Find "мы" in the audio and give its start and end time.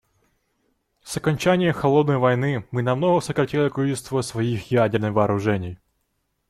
2.71-2.81